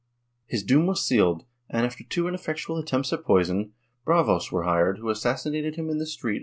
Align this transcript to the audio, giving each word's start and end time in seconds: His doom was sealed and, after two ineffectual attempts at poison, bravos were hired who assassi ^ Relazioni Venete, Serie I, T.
His 0.47 0.63
doom 0.63 0.87
was 0.87 1.05
sealed 1.05 1.45
and, 1.69 1.85
after 1.85 2.03
two 2.03 2.27
ineffectual 2.27 2.79
attempts 2.79 3.13
at 3.13 3.23
poison, 3.23 3.73
bravos 4.03 4.51
were 4.51 4.63
hired 4.63 4.97
who 4.97 5.09
assassi 5.11 5.49
^ 5.49 5.51
Relazioni 5.51 5.75
Venete, 5.85 6.07
Serie 6.07 6.35
I, 6.37 6.39
T. 6.39 6.39